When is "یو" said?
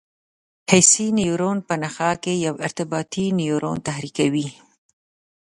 2.45-2.55